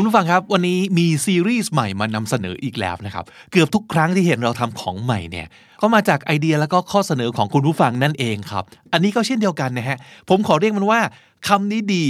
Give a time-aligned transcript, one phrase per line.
[0.00, 5.46] คุณผู้ฟังครับ วันนี้มีซีรีส์ใหม่มานำเสนออีกแล้วนะครับ เกือบทุกครั้งที่เห็นเราทำของใหม่เนี่ย
[5.80, 11.00] ก็มาจากไอเดียแล้วก็ข้อเสนอของคุณผู้ฟังนั่นเองครับ อันนี้ก็เช่นเดียวกันนะฮะ ผมขอเรียกมันว่า
[11.48, 12.04] คำนี้ดี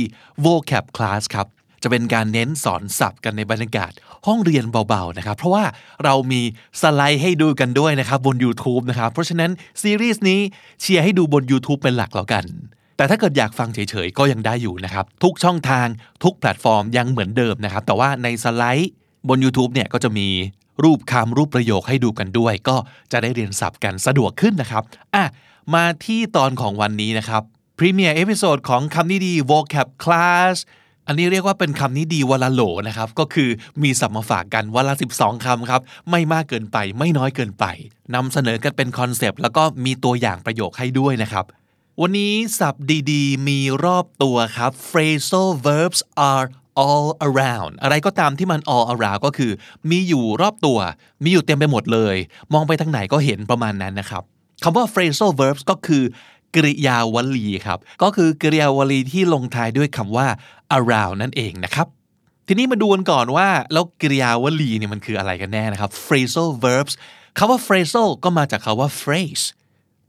[0.44, 1.46] vocab class ครับ
[1.82, 3.92] จะเป็นการเน้นสอนศัพท์กันในบรรยากาศ
[4.26, 5.64] ห้องเรียนเบาๆนะครับ เพราะว่า
[6.04, 6.40] เรามี
[6.80, 9.50] สไลด์ให้ดูกันด้วยนะครับบน YouTube นะครับ เพราะฉะนั้น
[9.82, 10.40] ซีรีส์นี้
[10.80, 12.44] เชียร์ให้ดูบน YouTube เป็นหลักแล้วกัน
[12.98, 15.86] แต่ถ้าเกิดอยากฟังเฉยๆ ก็ยังได้อยู่นะครับ ทุกช่องทาง
[16.24, 18.92] ทุกแพลตฟอร์มยังเหมือนเดิมนะครับ แต่ว่าในสไลด์
[19.28, 20.28] บน YouTube เนี่ยก็จะมี
[20.84, 22.76] รูปคำรูปประโยคให้ดูกันด้วย ก็
[23.12, 24.82] จะได้เรียนศัพท์กันสะดวกขึ้นนะครับ
[25.14, 25.24] อะ
[25.74, 27.42] มาที่ตอนของวันนี้นะครับ
[27.78, 30.54] premiere episode ของคำนี้ดี vocab class
[31.06, 33.48] อันนี้เรียกว่าเป็นคำนี้ดีวันละโหลนะครับ ก็คือ
[33.82, 35.80] มีศัพท์มาฝากกันวันละ 12คำครับ
[36.10, 37.64] ไม่มากเกินไปไม่น้อยเกินไป
[38.14, 41.44] นำเสนอกันเป็นคอนเซปต์แล้วก็มีตัวอย่างประโยคให้ด้วยนะครับ
[42.02, 46.46] วันนี้ศัพท์ดีๆ มีรอบตัวครับ phrasal verbs are
[46.84, 49.52] all around อะไรก็ตามที่มัน all around ก็คือ
[49.90, 50.78] มีอยู่รอบตัว
[51.22, 52.16] มีอยู่เต็มไปหมดเลย
[52.52, 54.22] มองไปทางไหนก็เห็นประมาณนั้นนะครับ
[54.62, 56.04] คำว่า phrasal verbs ก็คือ
[56.54, 60.26] กริยาวลีครับ ก็คือกริยาวลีที่ลงท้ายด้วยคำว่า
[60.78, 61.86] around นั่นเองนะครับ
[62.46, 66.94] ทีนี้มาดูกันก่อนว่า แล้วกริยาวลีเนี่ยมันคืออะไรกันแน่นะครับ phrasal verbs
[67.38, 69.46] คำว่า phrasal ก็มาจากคำว่า phrase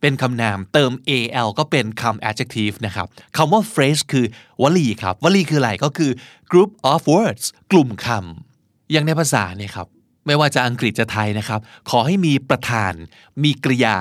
[0.01, 4.25] เป็นคำนามเติม al ก็เป็นคำ adjective นะครับคำว่า phrase คือ
[4.61, 6.11] วลีครับ วลีคืออะไรก็คือ
[6.51, 9.87] group of words กลุ่มคำอย่างในภาษาเนี่ยครับ
[10.27, 12.93] ไม่ว่าจะอังกฤษจะไทยนะครับ ขอให้มีประธาน
[13.43, 13.97] มีกริยา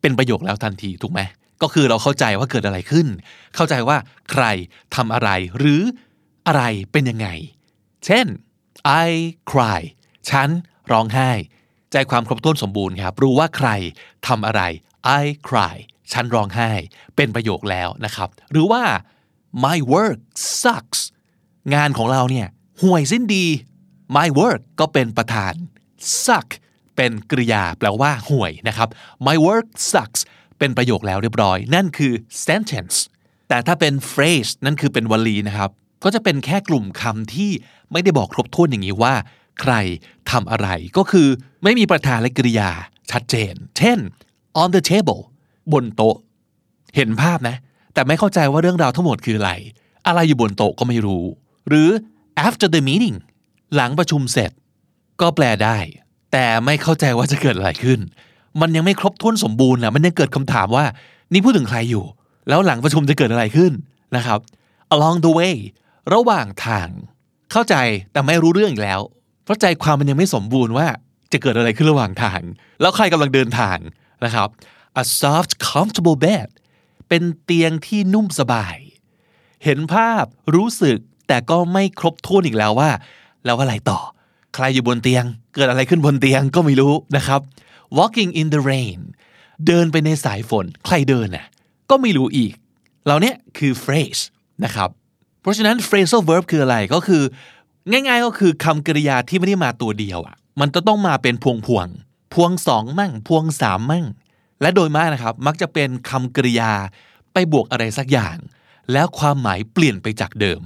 [0.00, 1.20] เป็นประโยคแล้วทันทีถูกไหม
[1.62, 3.06] ก็คือเราเข้าใจว่าเกิดอะไรขึ้น
[3.54, 3.96] เข้าใจว่า
[4.30, 4.44] ใคร
[4.94, 5.82] ทำอะไร หรือ
[6.46, 7.28] อะไรเป็นยังไง
[8.06, 8.26] เช่น
[9.06, 9.10] I
[9.50, 9.80] cry
[10.30, 10.48] ฉัน
[10.90, 11.30] ร้องไห้
[11.94, 13.68] ใจความครบถ้วนสมบูรณ์ครับ รู้ว่าใคร
[14.26, 14.62] ทำอะไร
[15.22, 15.76] I cry
[16.12, 16.70] ฉันร้องไห้
[17.16, 18.82] เป็นประโยคแล้วนะครับ หรือว่า
[19.64, 20.18] my work
[20.60, 21.00] sucks
[21.74, 22.46] งานของเราเนี่ย
[22.82, 23.46] ห่วยสิ้นดี
[24.16, 25.54] my work ก็เป็นประธาน
[26.24, 26.48] suck
[26.96, 28.88] เป็นกริยาแปลว่าห่วยนะครับ
[29.26, 30.20] my work sucks
[30.58, 32.12] เป็นประโยคแล้วเรียบร้อย นั่นคือ
[32.46, 32.96] sentence
[33.48, 35.70] แต่ถ้าเป็น phrase นั่นคือเป็นวลีนะครับ
[36.04, 37.50] ก็จะเป็นแค่กลุ่มคำที่
[37.92, 39.14] ไม่ได้บอกครบถ้วนอย่างนี้ว่า
[39.60, 39.72] ใคร
[40.30, 41.28] ทำอะไร ก็คือ
[41.62, 42.70] ไม่มีประธานและกริยา
[43.10, 43.98] ชัดเจน เช่น
[44.62, 45.22] on the table
[45.72, 46.16] บนโต๊ะ
[46.96, 47.56] เห็นภาพนะ
[47.94, 49.52] แต่ไม่เข้าใจว่าเรื่องราวทั้งหมดคืออะไร
[50.06, 51.24] อะไรอยู่บนโต๊ะก็ไม่รู้
[51.68, 51.88] หรือ
[52.46, 53.16] after the meeting
[53.74, 54.50] หลังประชุมเสร็จ
[55.20, 55.78] ก็แปลได้
[56.32, 58.00] แต่ไม่เข้าใจว่าจะเกิดอะไรขึ้น
[58.60, 60.84] มันยังไม่ครบถ้วนสมบูรณ์นะมันยังเกิดคำถามว่า
[61.32, 62.04] นี่พูดถึงใครอยู่
[62.48, 63.72] แล้วหลังประชุมจะเกิดอะไรขึ้น
[64.16, 64.38] นะครับ
[64.94, 65.56] along the way
[66.14, 66.88] ระหว่างทาง
[67.52, 67.74] เข้าใจ
[68.12, 69.00] แต่ไม่รู้เรื่องอีกแล้ว
[69.44, 70.86] เพราะใจความมันยังไม่สมบูรณ์ว่า
[71.32, 72.40] จะเกิดอะไรขึ้นระหว่างทาง
[72.80, 73.78] แล้วใครกำลังเดินทาง
[74.24, 74.48] นะครับ
[75.02, 76.48] a soft comfortable bed
[77.08, 78.76] เป็นเตียงที่นุ่มสบาย
[79.64, 80.24] เห็นภาพ
[80.54, 82.90] รู้สึกแต่ก็ไม่ครบถ้วนอีกแล้วว่า
[83.44, 84.00] แล้วอะไรต่อ
[84.54, 85.24] ใครอยู่บนเตียง
[85.54, 87.40] เกิดอะไรขึ้นบนเตียงก็ไม่รู้นะครับ
[87.98, 88.98] walking in the rain
[89.66, 91.46] เดินไปในสายฝน ใครเดินน่ะ
[91.90, 92.52] ก็ไม่รู้อีก
[93.04, 94.22] เหล่านี้คือ phrase
[94.64, 94.90] นะครับ
[95.40, 97.22] เพราะฉะนั้น phrasal verb คืออะไรก็คือ
[97.90, 104.06] ง่าย ๆ ก็คือคำกริยาที่ไม่ได้มาตัวเดียวอะ มันจะต้องมาเป็นพวงพวงๆพวงสองมั่ง พวงสามมั่ง
[104.60, 106.72] และโดยมากนะครับ มักจะเป็นคำกริยา
[107.32, 108.36] ไปบวกอะไรสักอย่าง
[108.92, 110.62] แล้วความหมายเปลี่ยนไปจากเดิม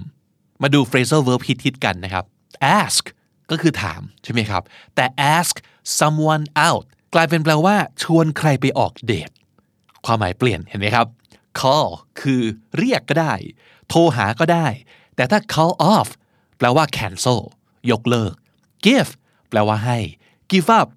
[0.63, 2.25] มาดู phrasal verb ฮิตๆกันนะครับ
[2.81, 3.05] ask
[3.51, 4.63] ก็คือถามใช่ไหมครับ
[4.95, 5.55] แต่ ask
[5.99, 6.85] someone out
[7.15, 9.31] กลายเป็นแปลว่า ชวนใครไปออกเดท
[10.07, 11.07] ความหมายเปลี่ยนเห็นไหมครับ
[11.61, 11.89] call
[12.21, 12.43] คือ
[12.79, 13.35] เรียกก็ได้
[13.89, 14.67] โทรหาก็ได้
[15.17, 16.09] แต่ถ้า call off
[16.59, 17.41] แปลว่า cancel
[17.91, 18.35] ยกเลิก
[18.85, 19.11] give
[19.49, 19.99] แปลว่าให้
[20.51, 20.89] give up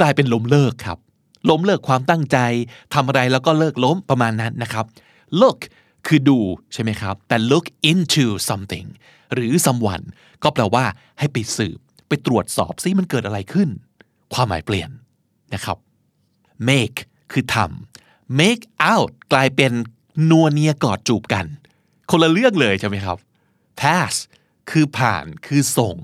[0.00, 0.98] กลายเป็นล้มเลิกครับ
[1.50, 2.38] ล้มเลิกความตั้งใจ
[2.94, 4.84] ทำอะไรแล้วก็เลิกล้มประมาณนั้นนะครับ
[5.40, 5.58] look
[6.06, 6.38] คือดู
[6.72, 8.86] ใช่ไหมครับ แต่ look into something
[9.34, 10.04] หรือ someone
[10.42, 10.84] ก็แปลว่า
[11.18, 11.78] ให้ไปสืบ
[12.08, 13.68] ไปตรวจสอบซิมันเกิดอะไรขึ้น
[14.34, 14.90] ความหมายเปลี่ยน
[15.54, 15.78] นะครับ
[16.68, 16.98] make
[17.32, 19.72] คือทำ make out กลายเป็น
[20.30, 21.46] นัวเนียกอดจูบกัน
[22.10, 23.16] คนละเรื่องเลยใช่ไหมครับ
[23.80, 24.14] pass
[24.70, 25.96] คือผ่านคือส่ง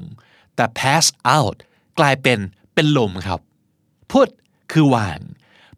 [0.56, 1.04] แต่ pass
[1.36, 1.56] out
[1.98, 2.38] กลายเป็น
[2.74, 3.40] เป็นลมครับ
[4.12, 4.28] put
[4.72, 5.20] คือวาง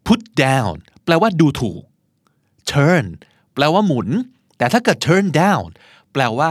[0.07, 0.75] put down
[1.05, 1.81] แปลว่าดูถูก
[2.71, 3.05] turn
[3.53, 4.09] แปลว่าหมุน
[4.57, 5.67] แต่ถ้าเกิด turn down
[6.13, 6.49] แปลว่า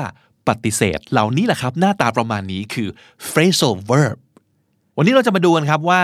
[0.49, 2.89] ปฏิเสธ เหล่านี้แหละครับ หน้าตาประมาณนี้คือ
[3.31, 4.19] phrasal verb
[4.97, 6.03] วันนี้เราจะมาดูกันครับว่า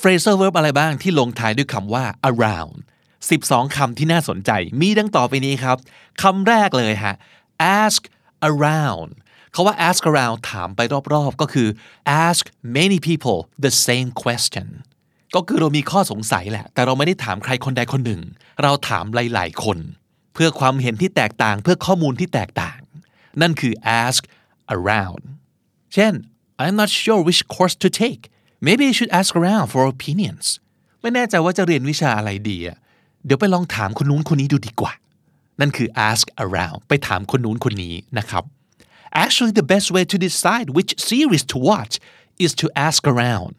[0.00, 2.76] phrasal verb อะไรบ้างที่ลงท้ายด้วยคำว่า around
[3.30, 4.50] 12 คำที่น่าสนใจ
[4.80, 5.76] มีดังต่อไปนี้ครับ
[6.22, 7.14] คำแรกเลยฮะ
[7.80, 8.00] ask
[8.50, 9.10] around
[9.52, 10.80] เขาว่า ask around ถามไป
[11.14, 11.68] รอบๆ ก็คือ
[12.26, 12.44] ask
[12.78, 14.68] many people the same question
[15.34, 18.20] ก็คือเรามีข้อสงสัยแหละ แต่เราไม่ได้ถามใครคนใดคนหนึ่ง
[18.62, 19.78] เราถามหลายๆคน
[20.34, 22.80] เพื่อความเห็นที่แตกต่างเพื่อข้อมูลที่แตกต่าง
[23.40, 24.22] นั่นคือ ask
[24.76, 25.22] around
[25.94, 26.12] เช่น
[26.62, 28.22] I'm not sure which course to take
[28.66, 30.46] maybe I should ask around for opinions
[31.00, 32.58] ไม่แน่ใจว่าจะเรียนวิชาอะไรดี
[33.24, 34.92] เดี๋ยวไปลองถามคนนู้นคนนี้ดูดีกว่า
[35.60, 38.44] นั่นคือ ask around ไปถามคนนู้นคนนี้นะครับ
[39.12, 41.98] Actually the best way to decide which series to watch
[42.38, 43.54] is to ask around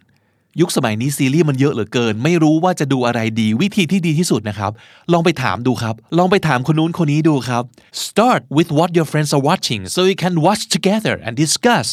[0.62, 4.72] ยุคสมัยนี้ซีรีส์มันเยอะเหลือเกิน ไม่รู้ว่าจะดูอะไรดีวิธีที่ดีที่สุดนะครับ
[5.14, 7.64] ลองไปถามดูครับ ลองไปถามคนนู้นคนนี้ดูครับ
[8.06, 11.88] Start with what your friends are watching so you can watch together and discuss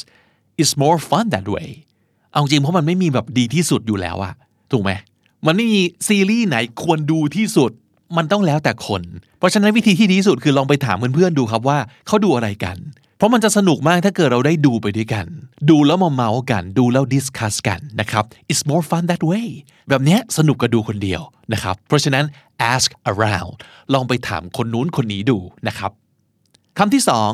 [0.61, 1.69] it's more fun that way
[2.33, 4.35] เอาจริงเพราะมันไม่มีแบบดีที่สุดอยู่แล้วอะ
[4.73, 4.91] ถูกไหม
[5.47, 7.71] มันไม่มีซีรีส์ไหนควรดูที่สุด
[8.17, 9.03] มันต้องแล้วแต่คน
[9.39, 12.77] เพราะฉะนั้นวิธีที่ดีที่สุดคือลองไปถามเพื่อนๆดูครับว่าเขาดูอะไรกัน
[13.19, 15.27] เพราะมันจะสนุกมากถ้าเกิดเราได้ดูไปด้วยกัน
[15.71, 19.49] ดูแล้วมาเมาส์กัน ดูแล้ว discuss กันนะครับ it's more fun that way
[19.89, 21.23] แบบนี้สนุกกว่าดูคนเดียว
[21.53, 22.25] นะครับ เพราะฉะนั้น
[22.73, 23.55] ask around
[23.93, 25.39] ลองไปถามคนนู้นคนนี้ดู
[25.69, 25.93] นะครับ
[26.79, 27.31] คำที่สอง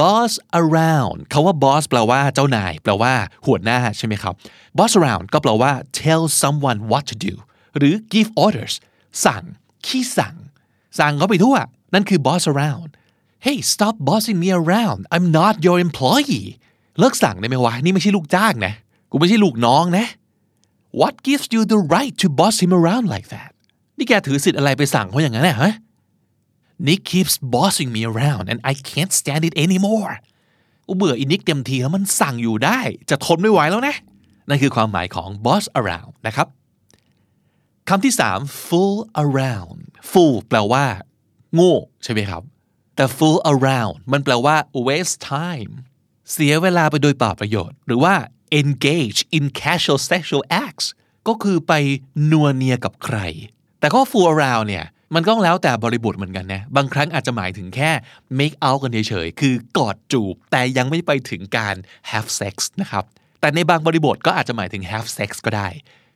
[0.00, 3.12] boss around คำว่า boss แปลว่าเจ้านาย แปลว่า
[3.46, 4.34] หัวหน้าใช่ไหมครับ
[4.78, 7.34] boss around ก็แปลว่า tell someone what to do
[7.76, 8.74] หรือ give orders
[9.24, 9.44] สั่ง
[9.86, 10.36] ขี้สั่ง
[10.98, 11.56] สั่งเขาไปทั่ว
[11.94, 12.90] นั่นคือ boss around
[13.48, 16.48] hey stop bossing me around I'm not your employee
[16.98, 18.74] เลิกสั่งได้ไหมวะ นี่ไม่ใช่ลูกจ้างนะ
[19.10, 20.06] กูไม่ใช่ลูกน้องนะ
[21.00, 23.50] what gives you the right to boss him around like that
[23.98, 25.72] นี่แกถือสิทธิ์อะไรไปสั่งเขาอย่างนั้นนะฮะ
[26.86, 30.14] Nick keeps bossing me around and I can't stand it anymore
[30.88, 32.78] กูเบื่อไอ้ Nick เต็มทีแล้วมันสั่งอยู่ได้
[33.10, 33.94] จะทนไม่ไหวแล้วนะ
[34.48, 36.46] นั่นคือความหมายของ boss around นะครับ
[37.88, 39.78] คำที่สาม fool around
[40.10, 40.84] fool แปลว่า
[41.54, 41.74] โง่
[42.04, 42.42] ใช่ไหมครับ
[42.98, 44.56] แต่ fool around มันแปลว่า
[44.86, 45.72] waste time
[46.32, 48.14] เสียเวลาไปโดยเปล่าประโยชน์ หรือว่า
[48.60, 50.86] engage in casual sexual acts
[51.28, 51.72] ก็คือไป
[52.30, 53.18] นัวเนียกับใคร
[53.80, 54.84] แต่ก็ fool around เนี่ย
[55.14, 57.90] มันก็แล้วแต่บริบทเหมือนกันนะ บางครั้งอาจจะหมายถึงแค่
[58.38, 61.74] make out กันเฉยๆ คือกอดจูบ แต่ยังไม่ไปถึงการ
[62.10, 63.04] have sex นะครับ
[63.40, 65.68] แต่ในบางบริบทก็อาจจะหมายถึง have sex ก็ได้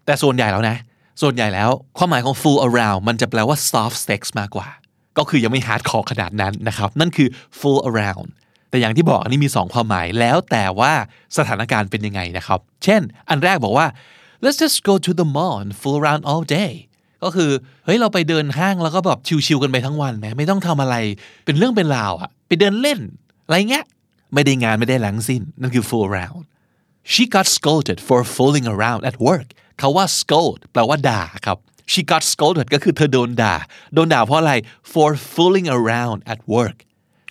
[0.04, 0.76] แต่ส่วนใหญ่แล้วนะ
[1.22, 4.68] ส่วนใหญ่แล้วความหมายของ fool around มันจะแปลว่า soft sex มากกว่า
[5.18, 7.28] ก็คือยังไม่ hard core ขนาดนั้นนะครับ นั่นคือ
[7.58, 8.28] fool around
[8.70, 10.92] แต่อย่างที่บอกอันนี้มี 2 ความหมายแล้วแต่ว่า
[11.36, 13.86] สถานการณ์เป็นยังไงนะครับ เช่น อันแรกบอกว่า
[14.44, 16.72] let's just go to the mall and fool around all day
[17.22, 17.50] ก็คือ
[17.84, 20.96] เฮ้ยเราไปเดินห้างแล้วก็แบบชิวๆกันไปทั้งวันแม้ไม่ต้องทำอะไร
[21.44, 22.98] เป็นเรื่องเป็นราวอะไปเดินเล่น
[23.46, 23.84] อะไรเงี้ย
[24.34, 26.42] ไม่ได้งานไม่ได้หลังสิ้นนั่นคือ fool around
[27.12, 29.48] she got scolded for fooling around at work
[29.78, 31.58] เขาว่า scold แปลว่าด่าครับ
[31.92, 33.54] she got scolded ก็คือเธอโดนด่า
[33.94, 34.52] โดนด่าเพราะอะไร
[34.92, 36.78] for fooling around at work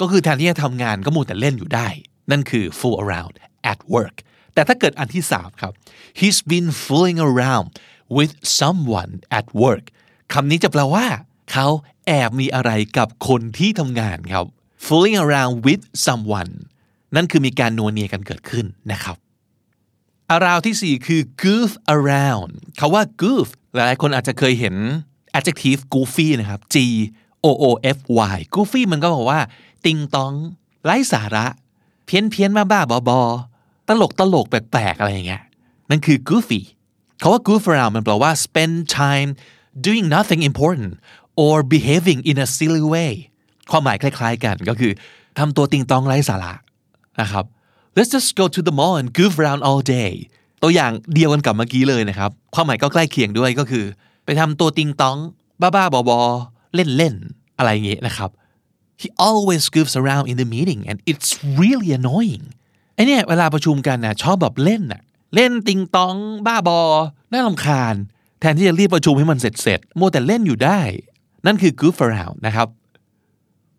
[0.02, 1.88] ก็คือแทนที่จะทำงานก็มัวแต่เล่นอยู่ได้
[2.31, 3.36] นั่นคือ fool around
[3.72, 4.16] at work
[4.54, 5.74] แต่ถ้าเกิดอันที่สามครับ
[6.19, 7.68] he's been fooling around
[8.18, 9.86] with someone at work
[10.34, 11.06] คำนี้จะแปลว่า
[11.52, 11.68] เขา
[12.08, 14.46] แอบมีอะไรกับคนที่ทำงานครับ
[14.86, 16.54] fooling around with someone
[17.16, 19.18] นั่นคือมีการนัวเนียกันเกิดขึ้นนะครับ
[20.36, 24.76] around ที่ 4 คือ goof around คาว่า goof หลายๆคนอาจจะเคยเห็น
[25.38, 26.76] adjective goofy นะครับ G
[27.46, 27.98] O O F
[28.36, 29.40] Y goofy มันก็บอกว่า
[29.86, 30.34] ติงตอง
[30.84, 31.46] ไร้สาระ
[32.06, 33.20] เพี้ยนเพี้ยนบ้าบ้าบอ
[33.88, 35.44] ตลกตลกแปลกๆ อะไรอย่างเงี้ย
[35.90, 36.62] นั่นคือ goofy
[37.22, 39.30] คาว่า goof around มันแปลว่า spend time
[39.86, 40.90] doing nothing important
[41.44, 43.13] or behaving in a silly way
[43.72, 44.92] ความหมายคล้ายๆกันก็คือ
[45.40, 46.54] ทำตัวติงตองไร้สาระ
[47.22, 47.46] นะครับ
[47.96, 50.12] let's just go to the mall and goof around all day
[50.63, 53.86] ตัวอย่างเดียวกันกับเมื่อกี้เลยนะครับ ความหมายก็ใกล้เคียงด้วยก็คือ
[54.25, 55.18] ไปทำตัวติงตอง
[55.62, 58.30] บ้าๆบอๆเล่นๆ อะไรเงี้ยนะครับ
[59.01, 62.44] he always goofs around in the meeting and it's really annoying
[62.94, 65.01] ไอเนี่ยเวลาประชุมกันนะชอบแบบเล่นน่ะ
[65.36, 66.15] เล่นติงตอง
[66.46, 66.80] บ้าบอ
[67.32, 67.96] น่าลำคาญ
[68.39, 70.80] แทนที่จะรีบประชุมให้มันเสร็จเสร็จมัวแต่เล่นอยู่ได้
[71.46, 72.68] นั่นคือ goof around นะครับ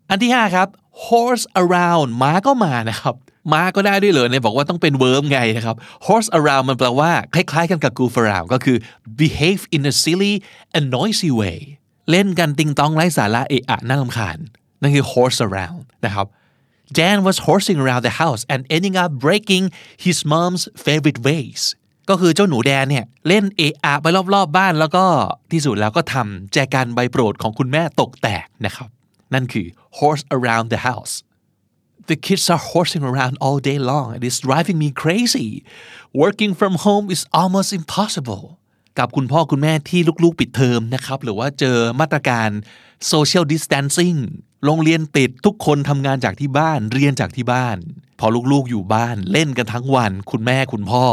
[0.09, 0.67] อันที่ 5 ครับ
[1.05, 3.15] horse around ม้าก็มานะครับ
[3.51, 8.77] ม้าก็ได้ด้วยเลยเนี่ยบอกว่าต้องเป็น verb ไงนะครับ horse around มันแปลว่า คล้ายๆกันกับ goof around ก็คือ
[9.19, 10.33] behave in a silly
[10.77, 11.57] and noisy way
[12.11, 14.37] เล่นกันติงตองไร้สาระเอะอะน่ารำคาญ
[14.81, 16.27] นั่นคือ horse around นะครับ
[16.97, 19.65] Dan was horsing around the house and ending up breaking
[20.05, 21.65] his mom's favorite vase
[22.09, 25.05] ก็คือเจ้าหนูแดนเนี่ยเล่นเอะอะไปรอบๆบ้านแล้วก็
[25.51, 28.89] ที่สุดแล้วก็ทำแจกันใบโปรดของคุณแม่ตกแตกนะครับ
[29.33, 31.13] นั่นคือ horse around the house
[32.11, 35.49] The kids are horsing around all day long and it's driving me crazy.
[36.13, 38.43] Working from home is almost impossible.
[38.99, 42.49] กับคุณพ่อคุณแม่ที่ลูกๆปิดเทอมนะครับ หรือว่าเจอมาตรการ
[43.11, 44.19] social distancing
[44.65, 47.77] โรงเรียนปิดทุกคนทำงานจากที่บ้านเรียนจากที่บ้าน
[48.19, 51.05] พอลูกๆอยู่บ้านเล่นกันทั้งวัน คุณแม่คุณพ่อ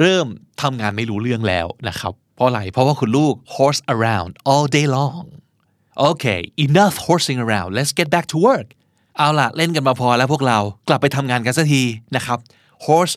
[0.00, 0.26] เริ่ม
[0.62, 5.24] ทำงานไม่รู้เรื่องแล้วนะครับ เพราะอะไรเพราะว่าคุณลูก horse around all day long
[6.10, 8.68] okay enough horsing around let's get back to work
[9.22, 10.58] เอาล่ะเล่นกันมาพอแล้วพวกเรา
[10.88, 11.82] กลับไปทำงานกันสักที
[12.16, 12.38] นะครับ
[12.84, 13.14] horse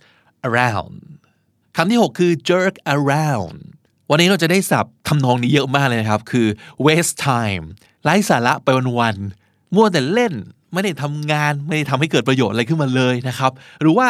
[0.48, 0.96] around
[1.76, 3.58] คำที่ 6 คือ jerk around
[4.10, 6.48] วันนี้เราจะได้สับทำนองนี้เยอะมากเลยนะครับ คือ
[6.86, 7.64] waste time
[8.04, 8.68] ไร้สาระไป
[9.00, 10.34] วันๆมัวแต่เล่น
[10.74, 14.08] ไม่ได้ทำงานไม่ได้ทำให้เกิดประโยชน์อะไรขึ้นมาเลยนะครับ หรือว่า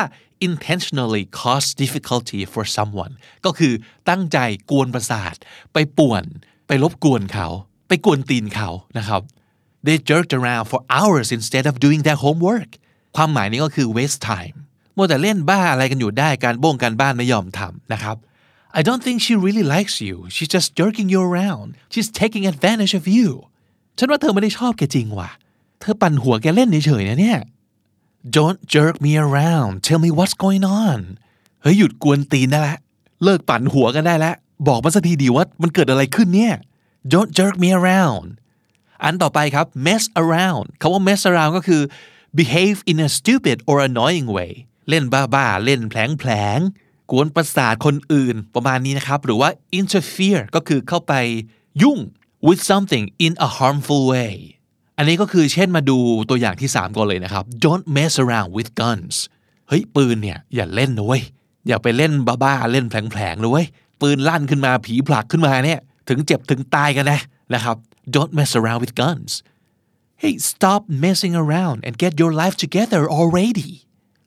[0.47, 3.13] intentionally cause difficulty for someone
[3.45, 3.73] ก็คือ
[4.09, 4.37] ตั้งใจ
[4.71, 5.35] กวนประสาท
[5.73, 6.23] ไปป่วน
[6.67, 7.47] ไปรบกวนเขา
[7.87, 9.21] ไปกวนตีนเขานะครับ
[9.85, 12.71] they jerked around for hours instead of doing their homework
[13.15, 14.55] ความหมายนี้ก็คือ waste time
[14.95, 18.17] มัวแต่เล่นบ้าอะไรกันอยู่ได้การบ้งการบ้านไม่ยอมทำนะครับ
[18.79, 22.93] I don't think she really likes you she's just jerking you around she's taking advantage
[22.99, 23.29] of you
[23.97, 25.29] ฉันว่าเธอไม่ได้ชอบแกจริงว่ะ
[25.79, 27.39] เธอปั่นหัวแกเล่นเฉยๆนะเนี่ย
[28.35, 30.99] Don't jerk me around tell me what's going on
[31.61, 32.79] เฮ้ยหยุดกวนตีนได้แล้ว
[33.23, 34.35] เลิกปั่นหัวกันได้แล้ว
[34.67, 36.55] บอกมาสักทีดีว่ามันเกิดอะไรขึ้นเนี่ย
[37.13, 38.27] Don't jerk me around
[39.03, 41.81] อันต่อไปครับ mess around คาว่า mess around ก็คือ
[42.39, 44.51] behave in a stupid or annoying way
[44.89, 51.13] เล่นบ้าๆ เล่นแผลงๆกวนประสาทคนอื่นประมาณนี้นะครับ หรือว่า interfere ก็คือเข้าไป
[51.81, 51.99] ยุ่ง
[52.47, 54.35] with something in a harmful way
[54.97, 55.97] อันนี้ก็คือเช่นมาดู
[56.29, 59.15] ตัวอย่างที่ 3ก่อนเลยนะครับ don't mess around with guns
[59.69, 61.23] เฮ้ย ปืนเนี่ย อย่าเล่นนะเว้ย
[61.67, 63.67] อย่าไปเล่นบ้าๆ เล่นแผลงๆเลยเว้ย
[64.01, 65.79] ปืนลั่นขึ้นมาผีผลักขึ้นมาเนี่ย
[66.09, 67.19] ถึงเจ็บถึงตายกันนะ
[67.53, 67.77] นะครับ
[68.15, 69.31] don't mess around with guns
[70.21, 73.71] hey stop messing around and get your life together already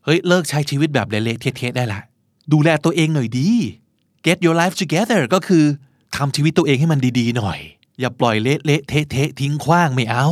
[0.04, 2.00] เฮ้ยเลิกใช้ชีวิตแบบเละๆเทะๆได้ละ
[2.52, 3.48] ดูแลตัวเองหน่อยดี
[4.26, 5.64] get your life together ก็คือ
[6.16, 7.58] ทำชีวิตตัวเองให้มันดีๆหน่อย
[8.00, 10.28] อย่าปล่อยเละๆเทะๆทิ้งขว้างไม่เอา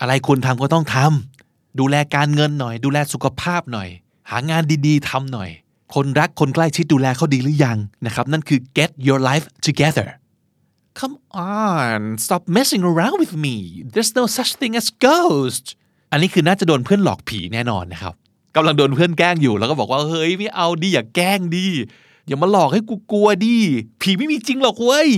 [0.00, 3.88] อะไรควรทำก็ต้องทำดูแลการเงินหน่อย ดูแลสุขภาพหน่อย
[4.30, 5.50] หางานดีๆทำหน่อย
[5.94, 10.06] คนรักคนใกล้ชิดดูแลเขาดีหรือยังนะครับ นั่นคือ get your life together
[11.00, 11.16] Come
[11.54, 13.56] on stop messing around with me
[13.92, 15.64] there's no such thing as ghost
[16.12, 18.14] อันนี้คือน่าจะโดนเพื่อนหลอกผีแน่นอนนะครับ
[18.56, 21.66] กำลังโดนเพื่อนแกล้งอยู่แล้วก็บอกว่าเฮ้ยไม่เอาดิอย่าแกล้งดิ
[22.26, 23.58] อย่ามาหลอกให้กูกลัวดิ
[24.02, 25.08] ผีไม่มีจริงหรอกเว้ย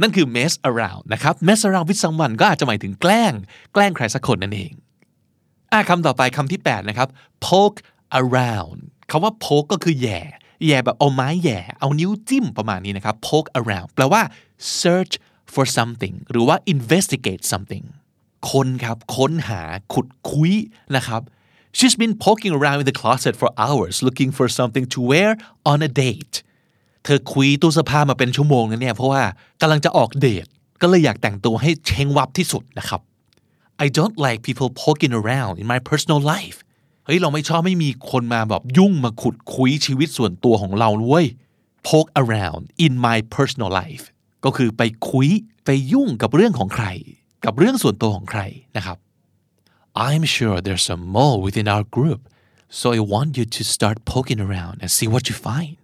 [0.00, 3.32] นั่นคือ mess around นะครับ mess around with someone ก็อาจจะหมายถึงแกล้ง
[3.72, 4.72] แกล้งใครสักคนนั่นเอง
[5.72, 7.08] อะคำต่อไปคำที่ 8 นะครับ
[7.46, 7.78] poke
[8.20, 8.78] around
[9.10, 10.20] คำว่า poke ก็คือแย่
[10.66, 14.22] แย่แบบเอาไม้แย่เอานิ้วจิ้มประมาณนี้นะครับ poke around แปลว่า
[14.80, 15.14] search
[15.52, 17.84] for something หรือว่า investigate something
[18.50, 20.52] คนครับ ค้นหาขุดคุย
[20.96, 21.20] นะครับ
[21.78, 25.30] she's been poking around in the closet for hours looking for something to wear
[25.70, 26.36] on a date
[27.04, 29.22] เธอคุยตู้เสื้อผ้ามาเป็นชั่วโมงนะเนี่ยเพราะว่า
[29.60, 30.46] กำลังจะออกเดท
[30.82, 33.00] ก็เลยอยากแต่งตัวให้เชงวับที่สุดนะครับ
[33.84, 36.58] I don't like people poking around in my personal life
[37.04, 41.26] เฮ้ยเราไม่ชอบไม่มีคนมาแบบยุ่งมาขุดคุยชีวิตส่วนตัวของเราเว้ย
[41.88, 44.04] poke around in my personal life
[44.44, 45.28] ก็คือไปคุย
[45.64, 46.86] ไปยุ่งกับเรื่องของใคร
[47.44, 48.42] กับเรื่องส่วนตัวของใคร
[48.76, 48.98] นะครับ
[50.06, 52.20] I'm sure there's a mole within our group
[52.78, 55.74] so I want you to start poking around and see what you find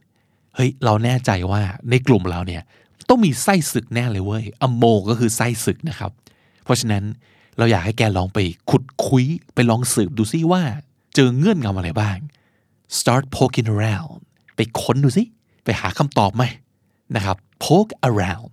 [0.54, 2.62] เฮ้ยเราแน่ใจว่าในกลุ่มเราเนี่ย
[3.08, 6.12] ต้องมีไส้ศึกแน่เลยเว้ยอโมก็คือไส้ศึกนะครับ
[6.64, 7.04] เพราะฉะนั้น
[7.58, 8.38] เราอยากให้แกลองไป
[8.70, 9.24] ขุดคุย
[9.54, 10.62] ไปลองสืบดูซิว่า
[11.24, 12.18] อเงื่อนงำอะไรบ้าง
[12.98, 14.18] start poking around
[14.56, 15.24] ไปค้นดูซิ
[15.64, 16.44] ไปหาคำตอบไหม
[17.16, 18.50] นะครับ poke around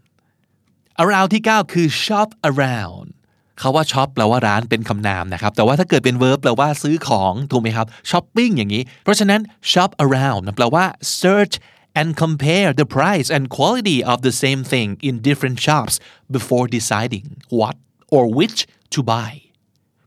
[1.03, 3.07] around ที่ 9 คือ shop around
[3.59, 10.85] เขาว่า shop แปลว่าร้านเป็นคำนามนะครับ แต่ว่าถ้าเกิดเป็น verb แปลว่าซื้อของถูกไหมครับ shopping อย่างนี้ เพราะฉะนั้น shop around แปลว่า
[11.21, 11.55] search
[11.99, 15.93] and compare the price and quality of the same thing in different shops
[16.35, 17.25] before deciding
[17.59, 17.75] what
[18.15, 18.59] or which
[18.93, 19.31] to buy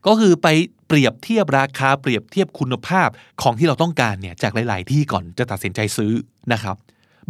[0.07, 0.47] ก็คือไป
[0.93, 3.09] เปรียบเทียบราคาเปรียบเทียบคุณภาพ
[3.41, 6.13] ของที่เราต้องการเนี่ยจากหลาย ๆ ที่ก่อนจะตัดสินใจซื้อ
[6.53, 6.75] นะครับ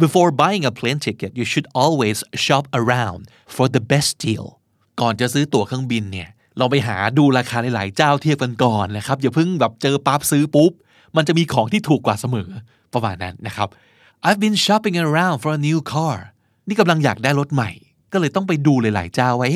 [0.02, 3.20] Before buying a plane ticket you should always shop around
[3.54, 4.46] for the best deal
[5.00, 6.28] ก่อนจะซื้อตั๋วเครื่องบินเนี่ย
[6.58, 10.72] เราไปหาดูราคาหลาย ๆ เจ้าเทียบกันก่อนนะครับอย่าเพิ่งแบบเจอปั๊บซื้อปุ๊บ
[11.16, 12.50] มันจะมีของที่ถูกกว่าเสมอ
[12.92, 13.68] ประมาณนั้นนะครับ
[14.26, 16.16] I've been shopping around for a new car
[16.68, 17.70] นี่กำลังอยากได้รถใหม่
[18.12, 19.50] ก็เลยต้องไปดูหลาย ๆ เจ้าไว้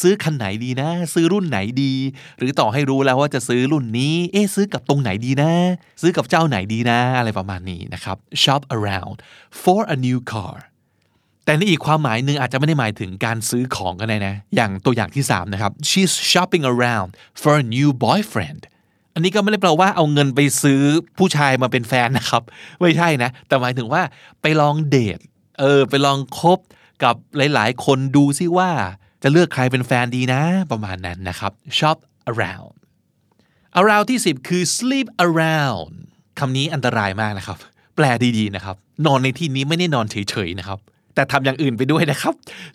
[0.00, 1.92] ซื้อคันไหนดีนะ ซื้อรุ่นไหนดี
[2.38, 5.52] หรือต่อให้รู้แล้วว่าจะซื้อรุ่นนี้ เอ๊ซื้อกับตรงไหนดีนะ
[6.02, 9.16] ซื้อกับเจ้าไหนดีนะ อะไรประมาณนี้นะครับ shop around
[9.62, 10.56] for a new car
[11.44, 17.10] แต่ในอีกความหมายหนึ่งอาจจะไม่ได้หมายถึงการซื้อของก็ได้นะ อย่างตัวอย่างที่ 3 นะครับ she's shopping around
[17.42, 18.62] for a new boyfriend
[19.14, 20.80] อันนี้ก็ไม่ได้แปลว่าเอาเงินไปซื้อ
[21.18, 22.42] ผู้ชายมาเป็นแฟนนะครับ
[22.80, 24.02] ไม่ใช่นะ แต่หมายถึงว่า
[24.42, 25.18] ไปลองเดท
[25.60, 26.58] เออ ไปลองคบ
[27.02, 28.70] กับหลายๆ คนดูซิว่า
[29.22, 31.98] จะเลือกใครเป็นแฟนดีนะ ประมาณนั้นนะครับ shop
[32.30, 32.74] around
[33.80, 35.92] around ที่ 10 คือ sleep around
[36.38, 37.58] คำนี้อันตรายมากนะครับ
[37.96, 38.04] แปล
[38.38, 40.78] ดีๆนะครับ นอนในที่นี้ไม่ได้นอนเฉยๆนะครับ
[41.14, 42.34] แต่ทำอย่างอื่นไปด้วยนะครับ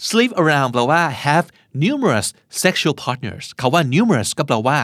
[0.09, 1.47] sleep around แปลว่า have
[1.83, 2.27] numerous
[2.63, 4.77] sexual partners คาว่า numerous ก็แปลว่า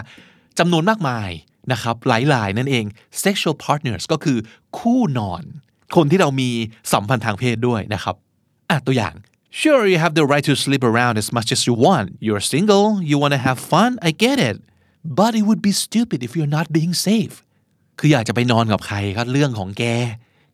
[0.60, 1.30] จำนวนมากมาย
[1.72, 2.86] นะครับหลายๆ นั่นเอง
[3.24, 4.38] sexual partners ก็คือ
[4.77, 5.44] คู่นอน
[5.96, 6.50] คนที่เรามี
[6.94, 8.15] สัมพันธ์ทางเพศด้วยนะครับ
[8.70, 9.16] อะตัวอย่าง
[9.60, 12.88] Sure you have the right to sleep around as much as you want you're single
[13.10, 14.58] you want to have fun I get it
[15.20, 17.36] but it would be stupid if you're not being safe
[18.00, 19.84] คืออยากจะไปนอนกับใครก็เรื่องของแก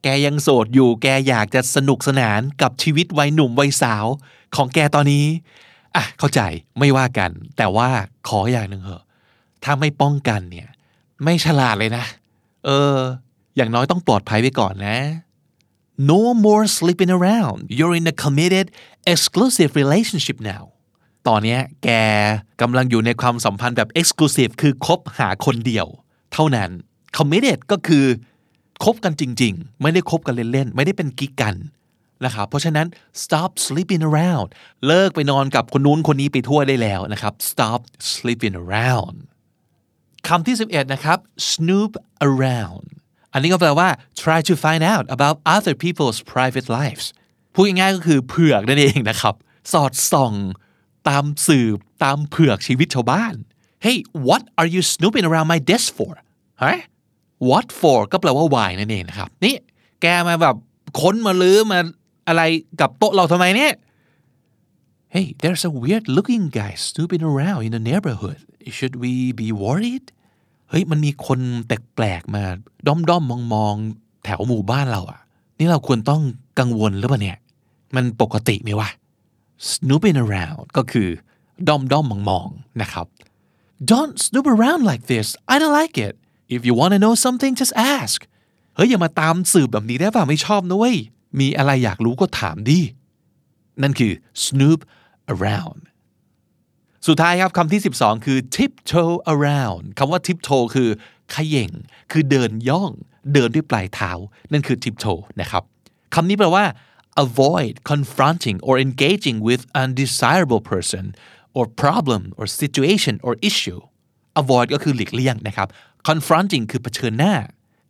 [0.03, 4.05] แกยังโสดอยู่ แกอยากจะสนุกสนานกับชีวิตวัยหนุ่มวัยสาว
[4.55, 5.25] ของแกตอนนี้
[5.95, 6.41] อะ เข้าใจ
[6.79, 7.89] ไม่ว่ากัน แต่ว่า
[8.27, 9.03] ขออย่างหนึ่งเหอะ
[9.63, 10.69] ถ้าไม่ป้องกันเนี่ย
[11.23, 12.05] ไม่ฉลาดเลยนะ
[12.65, 12.95] เออ
[13.55, 14.97] อย่างน้อยต้องปลอดภัยไว้ก่อนนะ
[16.09, 18.65] no more sleeping around you're in a committed
[19.13, 20.63] exclusive relationship now
[21.27, 21.89] ตอนนี้แก
[22.61, 25.87] กำลังอยู่ในความสัมพันธ์แบบ exclusive คือคบหาคนเดียว
[26.33, 26.69] เท่านั้น
[27.17, 28.05] committed ก็คือ
[28.83, 31.55] คบกันจริง ๆ ไม่ได้คบกันเล่นๆ ไม่ได้เป็นกิ๊กกัน
[32.25, 32.87] นะครับเพราะฉะนั้น
[33.23, 34.47] stop sleeping around
[34.87, 37.79] เลิกไปนอนกับคนนู้นคนนี้ไปทั่วได้แล้วนะครับ stop
[38.13, 39.15] sleeping around
[40.27, 41.19] คำที่ 11 นะครับ
[41.51, 41.91] snoop
[42.27, 42.87] around
[43.32, 43.88] อันนี้ก็แปลว่า
[44.22, 47.06] try to find out about other people's private lives
[47.54, 49.34] พูดง่ายๆก็คือเผือกนั่นเองนะครับ
[49.72, 50.34] สอดส่อง
[51.08, 53.34] ตามสืบตามเผือกชีวิตชาวบ้าน
[53.84, 53.96] Hey
[54.28, 56.12] what are you snooping around my desk for
[56.64, 56.76] ฮะ
[57.48, 59.54] what for ก็แปลว่า why นั่นเองนะครับ นี่
[60.02, 60.56] แกมาแบบ
[61.00, 61.78] ค้นมาลื้อมา
[62.28, 62.42] อะไร
[62.80, 63.72] กับโต๊ะเราทำไมเนี่ย
[65.14, 68.40] Hey there's a weird looking guy snooping around in the neighborhood
[68.76, 70.06] should we be worried
[70.71, 72.43] เฮ้ยมันมีคนแปลกๆมา
[72.87, 73.75] ด้อมด้อมมองมอง
[74.23, 75.19] แถวหมู่บ้านเราอะ
[75.59, 76.21] นี่เราควรต้อง
[76.59, 77.37] กังวลหรือเปล่าเนี่ย
[77.95, 78.89] มันปกติไหมวะ
[79.71, 81.09] snooping around ก็คือ
[81.67, 82.47] ด้อมด้อมมองมอง
[82.81, 83.05] นะครับ
[83.91, 86.13] don't snoop around like this I don't like it
[86.55, 88.19] if you want to know something just ask
[88.75, 90.97] เฮ้ยอย่ามาตามสืบแบบนี้ได้ป่ะไม่ชอบนะเว้ย
[91.39, 92.79] มีอะไรอยากรู้ก็ถามดิ
[93.81, 94.11] นั่นคือ
[94.45, 94.79] snoop
[95.33, 95.79] around
[97.07, 100.89] สุดท้ายครับคำที่ 12 คือ tiptoe around คำว่า tiptoe คือ
[101.33, 101.71] ขย่ง
[102.11, 102.91] คือเดินย่อง
[103.33, 104.11] เดินด้วยปลายเท้า
[104.51, 105.63] นั่นคือ tiptoe นะครับ
[106.15, 106.65] คำนี้แปลว่า
[107.25, 111.05] avoid confronting or engaging with undesirable person
[111.57, 113.81] or problem or situation or issue
[114.41, 115.67] avoid ก็คือหลีกเลี่ยงนะครับ
[116.09, 117.33] confronting คือเผชิญหน้า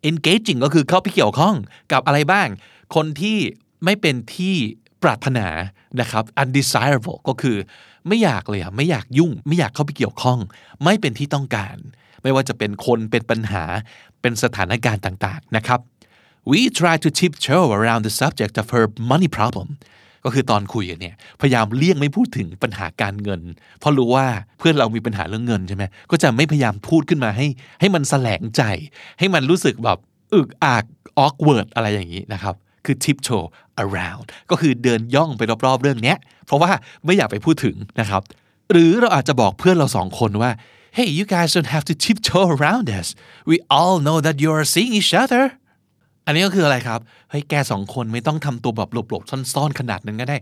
[0.10, 1.56] engaging ก็คือเข้าไปเกี่ยวข้อง
[1.91, 2.47] กับอะไรบ้าง
[2.95, 3.38] คนที่
[3.86, 4.56] ไม่เป็นที่
[5.04, 5.48] ปรารถนา
[6.02, 7.58] นะครับ undesirable ก็คือ
[8.08, 10.40] ไม่อยากเลยอะไม่อยากยุ่ง ไม่อยากเข้าไปเกี่ยวข้อง
[10.84, 11.78] ไม่เป็นที่ต้องการ
[12.24, 13.64] ไม่ว่าจะเป็นคนเป็นปัญหา
[14.22, 15.80] เป็นสถานการณ์ต่างๆนะครับ
[16.52, 19.70] we try to tiptoe around the subject of her money problem
[20.26, 23.42] ก็คือตอนคุยกันเนี่ยพยายามเลี่ยงไม่พูดถึงปัญหาการเงิน
[23.80, 24.28] เพราะรู้ว่า
[24.60, 27.48] เพื่อนเรามีปัญหาเรื่องเงินใช่ไหมก็จะไม่พยายามพูดขึ้นมาให้
[27.80, 28.62] ให้มันแสลงใจ
[29.20, 30.00] ให้มันรู้สึกแบบ
[30.34, 30.86] อึกอัก
[31.26, 33.48] awkward อะไรอย่างนี้นะครับ คือ tiptoe
[33.84, 36.15] around ก็คือเดินย่องไปรอบๆเรื่องนี้
[36.46, 36.72] เพราะว่า
[37.06, 38.22] ไม่อยากไปพูดถึงนะครับ
[38.72, 40.52] หรือเราอาจจะบอกเพื่อนเราสองคนว่า
[40.98, 43.08] hey you guys don't have to tiptoe around us
[43.50, 45.44] we all know that you are seeing each other
[46.26, 50.38] อันนี้ก็คืออะไรครับ เฮ้ยแกสองคนไม่ต้องทำตัวแบบหลบๆซ่อนๆขนาดนั้นก็ได้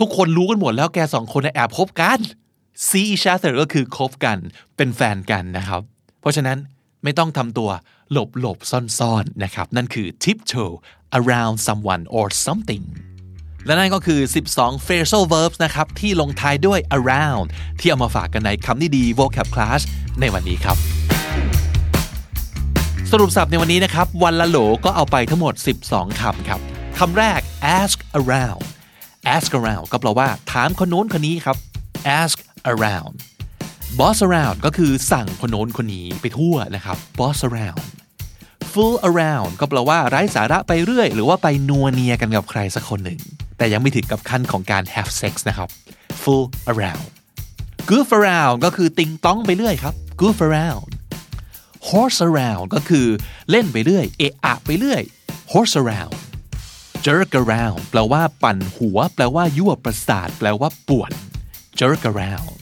[0.00, 2.18] ทุกคนรู้กันหมดแล้วแกสองคนแอบคบกัน
[2.88, 4.38] see each other ก็คือคบกัน
[4.76, 5.80] เป็นแฟนกันนะครับ
[6.20, 6.58] เพราะฉะนั้น
[7.04, 7.70] ไม่ต้องทำตัว
[8.12, 10.76] หลบๆซ่อนๆนะครับ นั่นคือ tiptoe
[11.18, 12.84] around someone or something
[13.66, 14.20] และนั่นก็คือ
[14.54, 17.46] 12 phrasal verbs นะครับ ที่ลงท้ายด้วย around
[17.80, 19.80] ที่เอามาฝากกันในคำนี้ดี vocab class
[20.20, 20.76] ในวันนี้ครับ
[23.10, 25.54] สรุปสับในวันนี้นะครับ วันละโหลก็เอาไปทั้งหมด
[25.88, 26.60] 12คำครับ
[26.98, 27.40] คำแรก
[27.78, 28.64] ask around
[29.36, 31.56] ask around ก็แปลว่า ถามคนโน้นคนนี้ครับ
[32.20, 32.38] ask
[32.72, 33.14] around
[33.98, 37.82] boss around ก็คือสั่งคนโน้นคนนี้ไปทั่วนะครับ boss around
[38.72, 43.20] fool around ก็แปลว่าไร้สาระไปเรื่อย หรือว่าไปนัวเนียกันกับใครสักคนหนึ่ง
[43.58, 45.68] แต่ยังไม่ถึงกับขั้นของการ have sex นะครับ
[46.22, 47.06] fool around
[47.90, 50.90] goof around ก็คือติงต้องไปเรื่อยครับ goof around
[51.88, 53.06] horse around ก็คือ
[53.50, 55.02] เล่นไปเรื่อย เอะอะไปเรื่อย
[55.52, 56.16] horse around
[57.04, 61.12] jerk around แปลว่าปั่นหัว แปลว่ายั่วประสาท แปลว่าป่วน
[61.78, 62.52] jerk around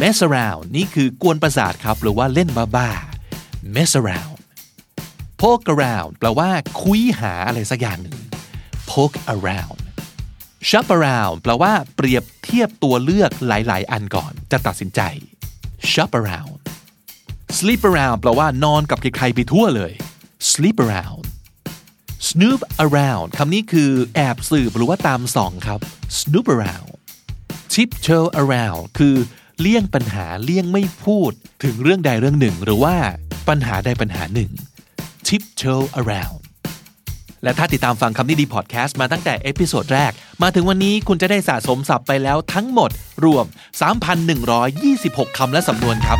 [0.00, 4.37] mess around นี่คือกวนประสาทครับ หรือว่าเล่นบ้าๆ mess around
[5.40, 6.48] poke around แปลว่า
[6.82, 8.18] คุยหาอะไรสักอย่างหนึ่ง
[8.90, 9.78] poke around
[10.68, 15.00] shop around แปลว่าเปรียบเทียบตัวเลือกหลาย ๆ อันก่อนจะตัดสินใจ
[15.92, 16.58] shop around
[17.58, 19.92] sleep around แปลว่านอนกับใครๆไปทั่วเลย
[20.50, 21.24] sleep around
[22.28, 25.80] snoop around คำนี้คือแอบสืบหรือว่าตามส่องครับ
[26.18, 26.90] snoop around
[27.72, 29.16] tiptoe around คือ
[29.60, 31.32] เลี่ยงปัญหาเลี่ยงไม่พูด
[31.64, 32.96] ถึงเรื่องใดเรื่องหนึ่ง หรือว่า
[33.48, 34.50] ปัญหาใดปัญหาหนึ่ง
[35.28, 36.38] tiptoe around
[37.42, 40.12] และถ้าติดตามฟังคำนี้ดีพอดแคสต์มาตั้งแต่ episode แรก
[40.42, 42.90] มาถึงวันนี้คุณจะได้สะสมศัพท์ไปแล้วทั้งหมด
[43.24, 43.44] รวม
[44.60, 46.18] 3,126 คำและสำนวนครับ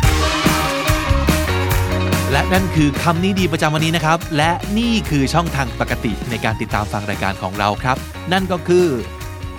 [2.31, 7.97] และนั่นคือคำนี้ดีประจำวันนี้นะครับ และนี่คือช่องทางปกติในการติดตามฟังรายการของเราครับ
[8.31, 8.87] นั่นก็คือ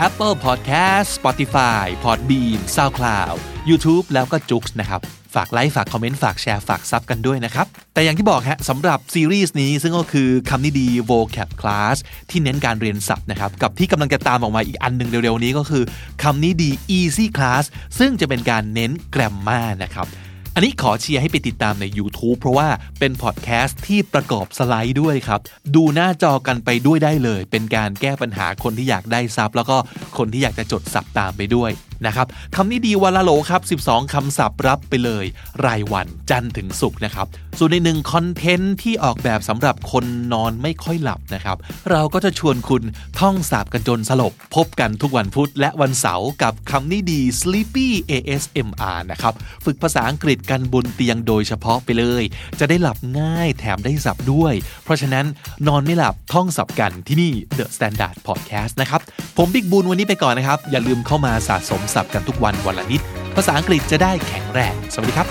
[0.06, 3.36] Apple Podcast Spotify Podbean SoundCloud
[3.68, 11.96] YouTube แล้วก็ j o o x นะครับ ฝากไลค์ฝากคอมเมนต์ฝากแชร์ฝากซับกันด้วยนะครับ แต่อย่างที่บอกฮะสำหรับซีรีส์นี้ซึ่งก็คือคำนี้ดี vocab class
[12.30, 15.84] ที่เน้นการเรียนศัพท์นะครับกับที่กำลังจะตามออกมาอีกอันหนึ่งเร็วๆนี้ก็คือ
[16.22, 17.64] คำนี้ดี easy class
[17.98, 20.08] ซึ่งจะเป็นการเน้น grammar นะครับ
[20.54, 25.40] อันนี้ขอเชียร์ให้ไปติดตามใน YouTube เพราะว่าเป็นพอดแคสต์ที่ประกอบสไลด์ด้วยครับ
[25.74, 29.76] ดูหน้าจอกันไปด้วยได้เลย เป็นการแก้ปัญหาคนที่อยากได้ซับแล้วก็
[30.18, 31.70] คนที่อยากจะจดซับตามไปด้วย
[32.06, 35.24] นะครับคำนี้ดีวันละโหลครับ 12คำศัพท์รับไปเลย
[35.64, 37.26] รายวันจันทร์ถึงศุกร์นะครับ
[37.58, 41.56] ส่วนในหนึ่งคอนเทนต์ที่ออกแบบสำหรับคนนอนไม่ค่อยหลับนะครับ
[41.90, 42.82] เราก็จะชวนคุณ
[43.18, 49.34] ท่องศัพท์กันจนสลบ พบกันทุกวันพุธและวันเสาร์กับคำนี้ดี Sleepy ASMR นะครับ
[49.64, 52.22] ฝึกภาษาอังกฤษกันบนเตียงโดยเฉพาะไปเลย
[52.58, 55.26] จะได้หลับง่ายแถมได้สับด้วย เพราะฉะนั้น
[55.68, 59.00] นอนไม่หลับท่องสับกันที่นี่ The Standard Podcast นะครับ
[59.36, 63.00] ผมบิ๊กบูลวันนี้ไปก่อนนะครับ อย่าลืมเข้ามาสะสมศัพท์กันทุกวันวันละนิด
[63.36, 65.28] ภาษาอังกฤษจะได้แข็งแรง สวัสดีครับ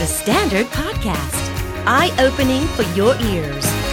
[0.00, 1.44] The Standard Podcast,
[1.86, 3.83] eye opening for your ears.